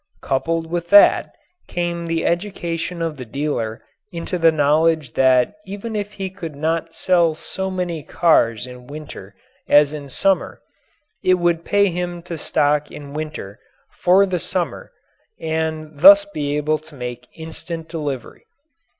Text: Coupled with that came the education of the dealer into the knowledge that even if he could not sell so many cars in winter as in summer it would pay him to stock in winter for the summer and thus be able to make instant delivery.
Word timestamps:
Coupled 0.19 0.65
with 0.67 0.89
that 0.89 1.31
came 1.67 2.07
the 2.07 2.25
education 2.25 3.03
of 3.03 3.17
the 3.17 3.23
dealer 3.23 3.83
into 4.11 4.39
the 4.39 4.51
knowledge 4.51 5.13
that 5.13 5.53
even 5.67 5.95
if 5.95 6.13
he 6.13 6.27
could 6.31 6.55
not 6.55 6.95
sell 6.95 7.35
so 7.35 7.69
many 7.69 8.01
cars 8.01 8.65
in 8.65 8.87
winter 8.87 9.35
as 9.69 9.93
in 9.93 10.09
summer 10.09 10.59
it 11.21 11.35
would 11.35 11.63
pay 11.63 11.89
him 11.91 12.23
to 12.23 12.35
stock 12.35 12.89
in 12.89 13.13
winter 13.13 13.59
for 13.91 14.25
the 14.25 14.39
summer 14.39 14.91
and 15.39 15.91
thus 15.99 16.25
be 16.25 16.57
able 16.57 16.79
to 16.79 16.95
make 16.95 17.27
instant 17.35 17.87
delivery. 17.87 18.45